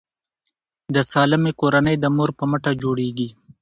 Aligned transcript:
د 0.95 0.97
سالمې 1.11 1.51
کورنۍ 1.59 1.95
د 1.99 2.05
مور 2.15 2.29
په 2.39 2.43
مټه 2.51 2.71
جوړیږي. 2.83 3.29